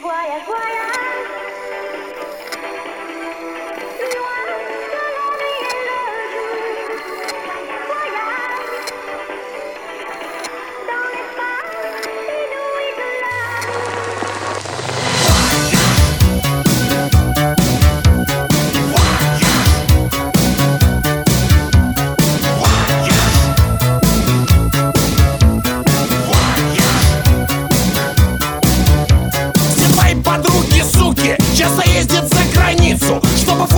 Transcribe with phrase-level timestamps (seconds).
[0.00, 0.81] 刮呀刮呀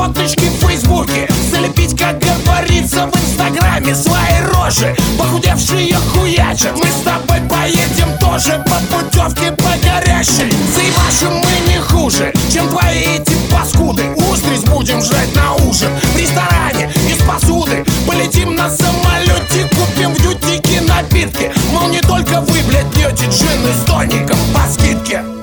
[0.04, 1.28] фоточки в фейсбуке.
[1.50, 4.94] Залепить, как говорится В инстаграме свои рожи.
[5.18, 10.52] Похудевшие хуячат Мы с тобой поедем тоже по путевке по горящей.
[10.74, 14.04] Заебашим мы не хуже, чем твои эти паскуды.
[14.30, 15.90] Устриц будем жрать на ужин.
[16.14, 17.84] В ресторане из посуды.
[18.06, 21.52] Полетим на самолете, купим в дютике напитки.
[21.72, 25.33] Мол, не только вы, блядь, пьете джин с тоником по скидке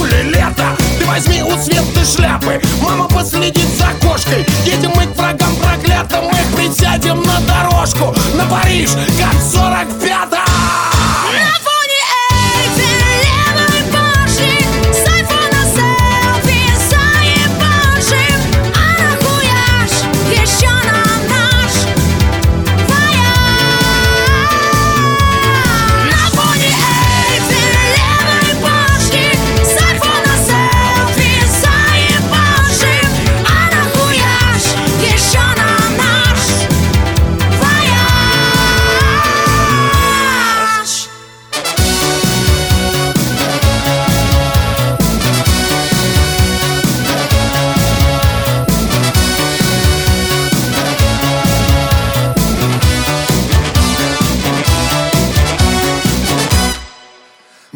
[0.00, 2.60] Хули, лето Ты возьми у Светы шляпы.
[2.80, 4.46] Мама последит за кошкой.
[4.64, 6.24] Едем мы к врагам проклятым.
[6.24, 8.14] Мы присядем на дорожку.
[8.34, 9.42] На Париж, как в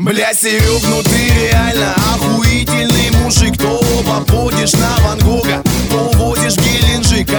[0.04, 3.56] Бля, Серег, ну ты реально охуительный мужик.
[3.56, 7.30] То походишь на Ван Гога, то увозишь в Геленджик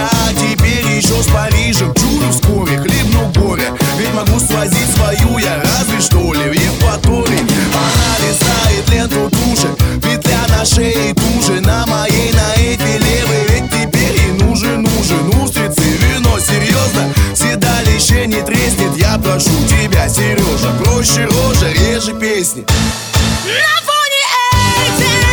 [22.05, 22.65] Проще рожа, реже песни
[23.45, 24.21] На фоне
[24.87, 25.24] этих левой